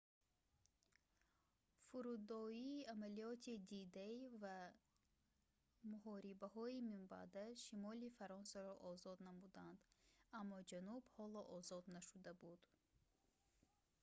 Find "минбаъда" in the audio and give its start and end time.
6.91-7.45